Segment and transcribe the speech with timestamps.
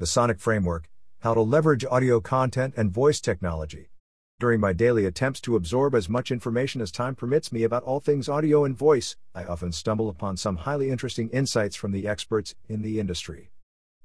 [0.00, 3.90] The Sonic Framework How to Leverage Audio Content and Voice Technology.
[4.38, 8.00] During my daily attempts to absorb as much information as time permits me about all
[8.00, 12.54] things audio and voice, I often stumble upon some highly interesting insights from the experts
[12.66, 13.50] in the industry.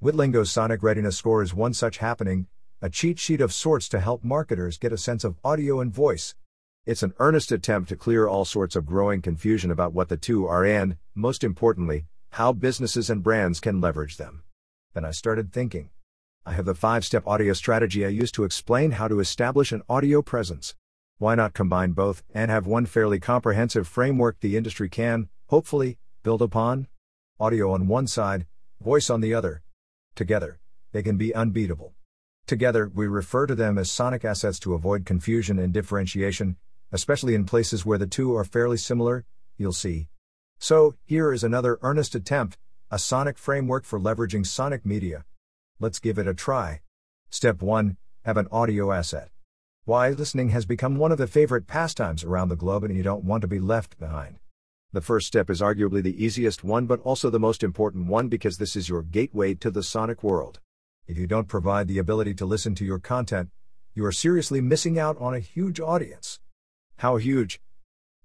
[0.03, 2.47] Witlingo's Sonic Readiness Score is one such happening,
[2.81, 6.35] a cheat sheet of sorts to help marketers get a sense of audio and voice.
[6.85, 10.45] It's an earnest attempt to clear all sorts of growing confusion about what the two
[10.45, 14.41] are and, most importantly, how businesses and brands can leverage them.
[14.95, 15.89] Then I started thinking.
[16.45, 19.81] I have the five step audio strategy I use to explain how to establish an
[19.89, 20.73] audio presence.
[21.17, 26.41] Why not combine both and have one fairly comprehensive framework the industry can, hopefully, build
[26.41, 26.87] upon?
[27.41, 28.45] Audio on one side,
[28.79, 29.63] voice on the other.
[30.15, 30.59] Together,
[30.93, 31.93] they can be unbeatable.
[32.47, 36.55] Together, we refer to them as sonic assets to avoid confusion and differentiation,
[36.93, 39.25] especially in places where the two are fairly similar,
[39.57, 40.07] you'll see.
[40.57, 42.57] So, here is another earnest attempt
[42.95, 45.25] a sonic framework for leveraging sonic media.
[45.81, 46.79] Let's give it a try.
[47.29, 49.31] Step 1 Have an audio asset.
[49.83, 53.25] Why listening has become one of the favorite pastimes around the globe and you don't
[53.25, 54.39] want to be left behind.
[54.93, 58.59] The first step is arguably the easiest one, but also the most important one because
[58.59, 60.61] this is your gateway to the sonic world.
[61.05, 63.49] If you don't provide the ability to listen to your content,
[63.93, 66.39] you are seriously missing out on a huge audience.
[66.99, 67.59] How huge?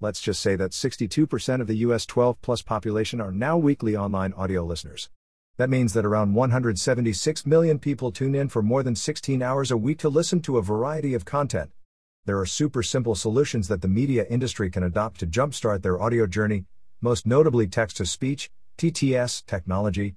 [0.03, 4.33] Let's just say that 62% of the US 12 plus population are now weekly online
[4.33, 5.11] audio listeners.
[5.59, 9.77] That means that around 176 million people tune in for more than 16 hours a
[9.77, 11.71] week to listen to a variety of content.
[12.25, 16.27] There are super simple solutions that the media industry can adopt to jumpstart their audio
[16.27, 16.65] journey,
[17.03, 20.17] most notably text to speech, TTS, technology.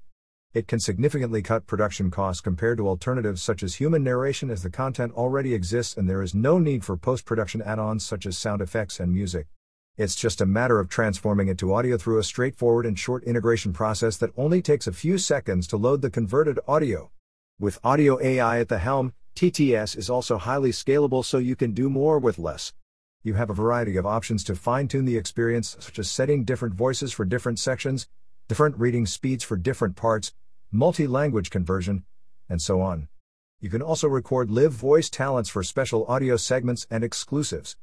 [0.53, 4.69] It can significantly cut production costs compared to alternatives such as human narration as the
[4.69, 8.37] content already exists and there is no need for post production add ons such as
[8.37, 9.47] sound effects and music.
[9.95, 13.73] It's just a matter of transforming it to audio through a straightforward and short integration
[13.73, 17.11] process that only takes a few seconds to load the converted audio.
[17.59, 21.91] With Audio AI at the helm, TTS is also highly scalable so you can do
[21.91, 22.73] more with less.
[23.21, 26.73] You have a variety of options to fine tune the experience, such as setting different
[26.73, 28.07] voices for different sections,
[28.47, 30.33] different reading speeds for different parts,
[30.71, 32.03] multi language conversion,
[32.49, 33.09] and so on.
[33.59, 37.77] You can also record live voice talents for special audio segments and exclusives.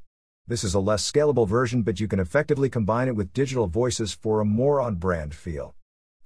[0.50, 4.12] This is a less scalable version, but you can effectively combine it with digital voices
[4.12, 5.77] for a more on brand feel.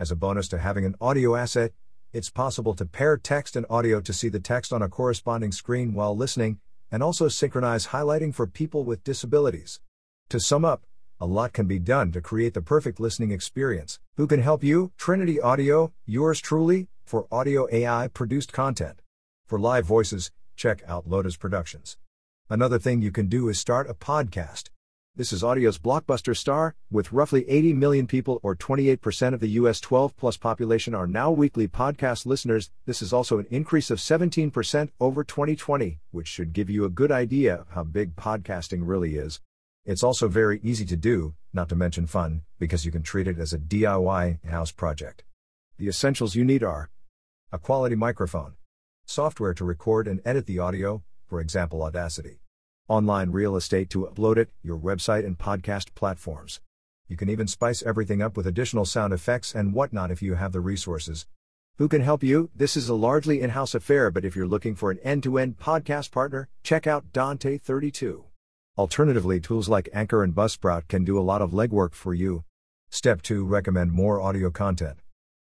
[0.01, 1.73] As a bonus to having an audio asset,
[2.11, 5.93] it's possible to pair text and audio to see the text on a corresponding screen
[5.93, 6.59] while listening,
[6.91, 9.81] and also synchronize highlighting for people with disabilities.
[10.31, 10.87] To sum up,
[11.21, 14.01] a lot can be done to create the perfect listening experience.
[14.17, 14.93] Who can help you?
[14.97, 19.03] Trinity Audio, yours truly, for audio AI produced content.
[19.47, 21.99] For live voices, check out Lotus Productions.
[22.51, 24.69] Another thing you can do is start a podcast.
[25.17, 29.81] This is audio's blockbuster star, with roughly 80 million people or 28% of the US
[29.81, 32.71] 12 plus population are now weekly podcast listeners.
[32.85, 37.11] This is also an increase of 17% over 2020, which should give you a good
[37.11, 39.41] idea of how big podcasting really is.
[39.87, 43.39] It's also very easy to do, not to mention fun, because you can treat it
[43.39, 45.25] as a DIY house project.
[45.79, 46.91] The essentials you need are
[47.51, 48.57] a quality microphone,
[49.07, 51.03] software to record and edit the audio,
[51.35, 52.39] for example Audacity.
[52.87, 56.61] Online real estate to upload it, your website and podcast platforms.
[57.09, 60.53] You can even spice everything up with additional sound effects and whatnot if you have
[60.53, 61.27] the resources.
[61.79, 62.51] Who can help you?
[62.55, 65.39] This is a largely in house affair, but if you're looking for an end to
[65.39, 68.27] end podcast partner, check out Dante 32.
[68.79, 72.45] Alternatively, tools like Anchor and Buzzsprout can do a lot of legwork for you.
[72.91, 75.01] Step 2 Recommend more audio content.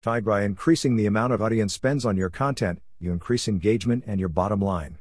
[0.02, 4.20] Tied by increasing the amount of audience spends on your content, you increase engagement and
[4.20, 4.98] your bottom line.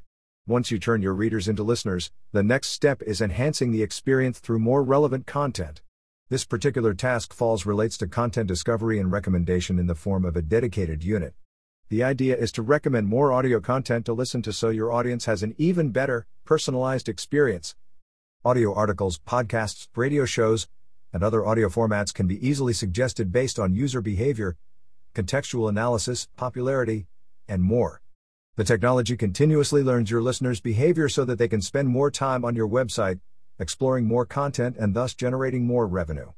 [0.46, 4.58] Once you turn your readers into listeners, the next step is enhancing the experience through
[4.58, 5.80] more relevant content.
[6.28, 10.42] This particular task falls relates to content discovery and recommendation in the form of a
[10.42, 11.32] dedicated unit.
[11.88, 15.42] The idea is to recommend more audio content to listen to so your audience has
[15.42, 17.74] an even better, personalized experience.
[18.44, 20.68] Audio articles, podcasts, radio shows,
[21.10, 24.58] and other audio formats can be easily suggested based on user behavior,
[25.14, 27.06] contextual analysis, popularity,
[27.48, 28.02] and more.
[28.56, 32.54] The technology continuously learns your listeners' behavior so that they can spend more time on
[32.54, 33.18] your website,
[33.58, 36.30] exploring more content and thus generating more revenue.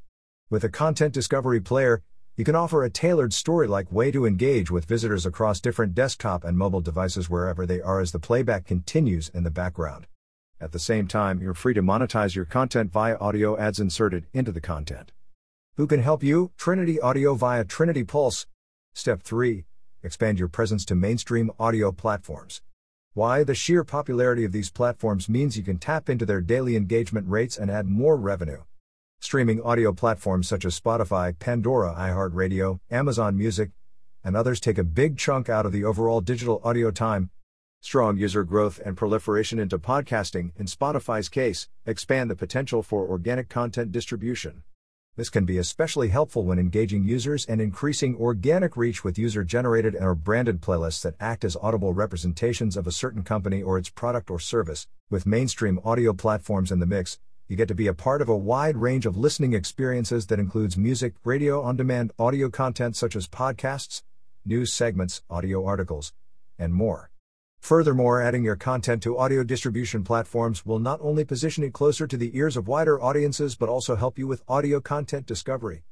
[0.49, 2.03] With a content discovery player,
[2.35, 6.43] you can offer a tailored story like way to engage with visitors across different desktop
[6.43, 10.07] and mobile devices wherever they are as the playback continues in the background.
[10.59, 14.53] At the same time, you're free to monetize your content via audio ads inserted into
[14.53, 15.13] the content.
[15.75, 16.53] Who can help you?
[16.57, 18.47] Trinity Audio via Trinity Pulse.
[18.95, 19.67] Step 3
[20.07, 22.63] expand your presence to mainstream audio platforms.
[23.13, 23.43] Why?
[23.43, 27.59] The sheer popularity of these platforms means you can tap into their daily engagement rates
[27.59, 28.63] and add more revenue.
[29.19, 33.71] Streaming audio platforms such as Spotify, Pandora, iHeartRadio, Amazon Music,
[34.23, 37.31] and others take a big chunk out of the overall digital audio time.
[37.81, 43.49] Strong user growth and proliferation into podcasting, in Spotify's case, expand the potential for organic
[43.49, 44.63] content distribution.
[45.17, 49.95] This can be especially helpful when engaging users and increasing organic reach with user generated
[49.95, 53.89] and or branded playlists that act as audible representations of a certain company or its
[53.89, 54.89] product or service.
[55.09, 57.19] With mainstream audio platforms in the mix,
[57.49, 60.77] you get to be a part of a wide range of listening experiences that includes
[60.77, 64.03] music, radio on demand, audio content such as podcasts,
[64.45, 66.13] news segments, audio articles,
[66.59, 67.11] and more.
[67.67, 72.17] Furthermore, adding your content to audio distribution platforms will not only position it closer to
[72.17, 75.83] the ears of wider audiences but also help you with audio content discovery.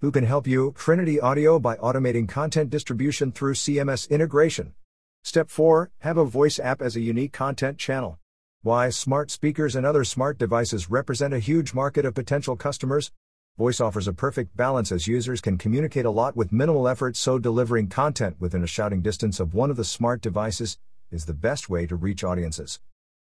[0.00, 0.74] Who can help you?
[0.76, 4.74] Trinity Audio by automating content distribution through CMS integration.
[5.22, 8.18] Step 4 Have a voice app as a unique content channel.
[8.62, 13.12] Why smart speakers and other smart devices represent a huge market of potential customers?
[13.56, 17.38] Voice offers a perfect balance as users can communicate a lot with minimal effort, so
[17.38, 20.76] delivering content within a shouting distance of one of the smart devices
[21.10, 22.80] is the best way to reach audiences.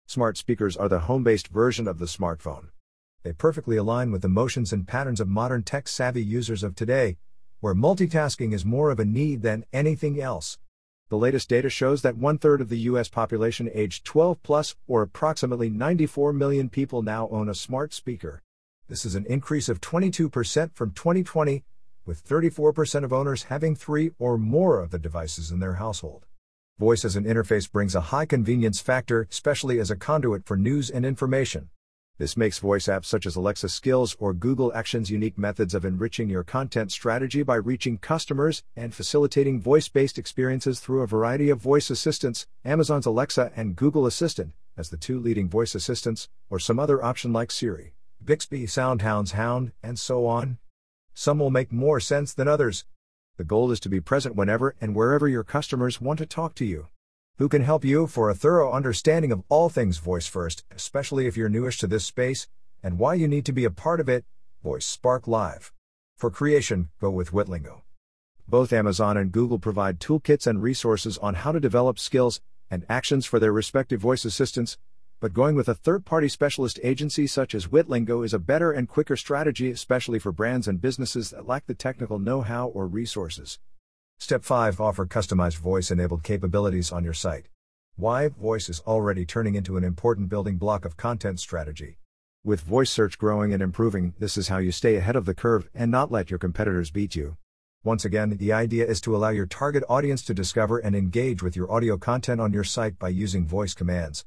[0.08, 2.70] Smart speakers are the home based version of the smartphone.
[3.24, 7.18] They perfectly align with the motions and patterns of modern tech savvy users of today,
[7.60, 10.60] where multitasking is more of a need than anything else.
[11.10, 13.10] The latest data shows that one third of the U.S.
[13.10, 18.42] population aged 12 plus, or approximately 94 million people, now own a smart speaker.
[18.88, 21.64] This is an increase of 22% from 2020,
[22.06, 26.26] with 34% of owners having three or more of the devices in their household.
[26.78, 30.90] Voice as an interface brings a high convenience factor, especially as a conduit for news
[30.90, 31.70] and information.
[32.18, 36.30] This makes voice apps such as Alexa Skills or Google Actions unique methods of enriching
[36.30, 41.62] your content strategy by reaching customers and facilitating voice based experiences through a variety of
[41.62, 46.78] voice assistants, Amazon's Alexa and Google Assistant, as the two leading voice assistants, or some
[46.78, 50.58] other option like Siri, Bixby, SoundHound's Hound, and so on.
[51.14, 52.84] Some will make more sense than others,
[53.38, 56.66] the goal is to be present whenever and wherever your customers want to talk to
[56.66, 56.88] you.
[57.38, 61.36] Who can help you for a thorough understanding of all things voice first, especially if
[61.36, 62.48] you're newish to this space,
[62.82, 64.24] and why you need to be a part of it?
[64.64, 65.74] Voice Spark Live.
[66.18, 67.82] For creation, go with Witlingo.
[68.48, 72.40] Both Amazon and Google provide toolkits and resources on how to develop skills
[72.72, 74.78] and actions for their respective voice assistants,
[75.20, 78.90] but going with a third party specialist agency such as Witlingo is a better and
[78.90, 83.60] quicker strategy, especially for brands and businesses that lack the technical know how or resources.
[84.20, 87.48] Step 5 Offer customized voice enabled capabilities on your site.
[87.96, 91.98] Why voice is already turning into an important building block of content strategy.
[92.44, 95.70] With voice search growing and improving, this is how you stay ahead of the curve
[95.74, 97.38] and not let your competitors beat you.
[97.84, 101.56] Once again, the idea is to allow your target audience to discover and engage with
[101.56, 104.26] your audio content on your site by using voice commands.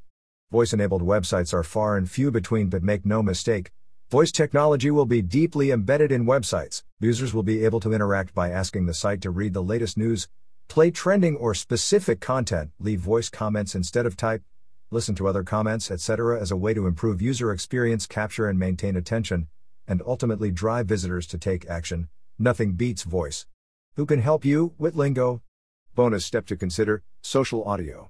[0.50, 3.70] Voice enabled websites are far and few between, but make no mistake,
[4.08, 6.82] voice technology will be deeply embedded in websites.
[7.00, 10.26] Users will be able to interact by asking the site to read the latest news,
[10.66, 14.42] play trending or specific content, leave voice comments instead of type,
[14.90, 18.96] listen to other comments, etc., as a way to improve user experience, capture and maintain
[18.96, 19.48] attention,
[19.86, 22.08] and ultimately drive visitors to take action.
[22.38, 23.46] Nothing beats voice.
[23.96, 25.42] Who can help you Witlingo?
[25.94, 28.08] Bonus step to consider social audio.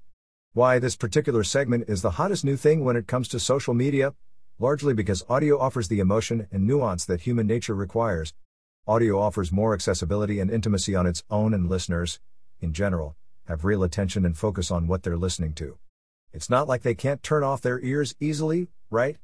[0.55, 4.15] Why this particular segment is the hottest new thing when it comes to social media?
[4.59, 8.33] Largely because audio offers the emotion and nuance that human nature requires.
[8.87, 12.19] Audio offers more accessibility and intimacy on its own, and listeners,
[12.61, 13.15] in general,
[13.47, 15.77] have real attention and focus on what they're listening to.
[16.33, 19.19] It's not like they can't turn off their ears easily, right?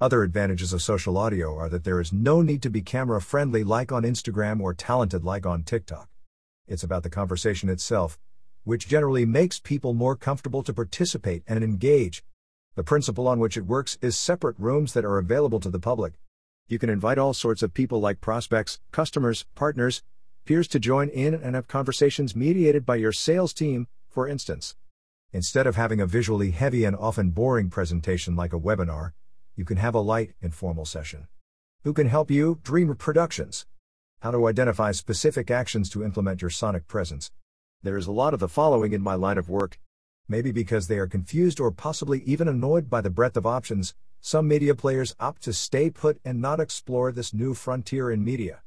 [0.00, 3.64] Other advantages of social audio are that there is no need to be camera friendly
[3.64, 6.08] like on Instagram or talented like on TikTok.
[6.68, 8.16] It's about the conversation itself,
[8.64, 12.22] which generally makes people more comfortable to participate and engage.
[12.74, 16.14] The principle on which it works is separate rooms that are available to the public.
[16.68, 20.02] You can invite all sorts of people like prospects, customers, partners,
[20.44, 24.76] peers to join in and have conversations mediated by your sales team, for instance.
[25.32, 29.12] Instead of having a visually heavy and often boring presentation like a webinar,
[29.56, 31.26] you can have a light, informal session.
[31.84, 32.60] Who can help you?
[32.62, 33.66] Dreamer Productions.
[34.20, 37.30] How to identify specific actions to implement your sonic presence.
[37.84, 39.78] There is a lot of the following in my line of work.
[40.26, 44.48] Maybe because they are confused or possibly even annoyed by the breadth of options, some
[44.48, 48.62] media players opt to stay put and not explore this new frontier in media.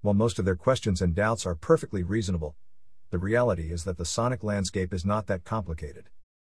[0.00, 2.56] While most of their questions and doubts are perfectly reasonable,
[3.10, 6.08] the reality is that the sonic landscape is not that complicated.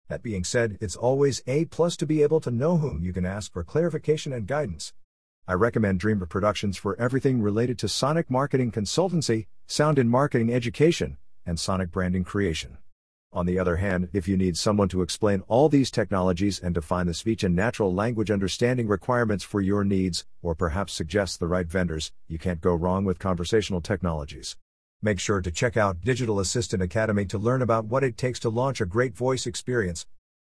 [0.08, 3.26] That being said, it's always a plus to be able to know whom you can
[3.26, 4.94] ask for clarification and guidance.
[5.46, 11.18] I recommend Dreamer Productions for everything related to sonic marketing consultancy, sound and marketing education,
[11.48, 12.78] and sonic branding creation.
[13.34, 17.08] On the other hand, if you need someone to explain all these technologies and define
[17.08, 21.68] the speech and natural language understanding requirements for your needs, or perhaps suggest the right
[21.68, 24.56] vendors, you can't go wrong with conversational technologies.
[25.02, 28.50] Make sure to check out Digital Assistant Academy to learn about what it takes to
[28.50, 30.08] launch a great voice experience.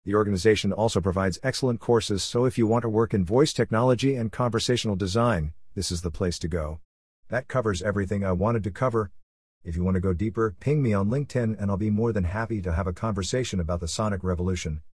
[0.04, 4.16] The organization also provides excellent courses, so if you want to work in voice technology
[4.16, 6.80] and conversational design, this is the place to go.
[7.30, 9.10] That covers everything I wanted to cover.
[9.64, 12.24] If you want to go deeper, ping me on LinkedIn and I'll be more than
[12.24, 14.82] happy to have a conversation about the sonic revolution.